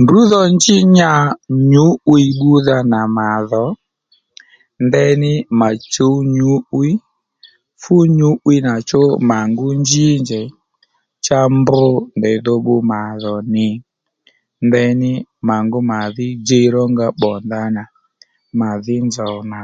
[0.00, 1.12] Ndrǔ dho njí nya
[1.70, 3.64] nyǔ'wiy bbúdha nà màdhò
[4.86, 6.94] ndeyní mà chǔw nyǔ'wiy
[7.82, 10.48] fú nyǔ'wiy nà chú mà ngú nji njèy
[11.24, 11.84] cha mbr
[12.18, 13.68] ndèydho bbu màdhó nì
[14.66, 15.10] ndèyní
[15.46, 17.82] mà ngú màdhí djiy ronga bbò ndanà
[18.60, 19.62] màdhí nzòw nà